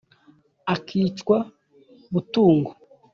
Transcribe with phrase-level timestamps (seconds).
[0.73, 1.37] Akicwa
[2.13, 2.71] butungo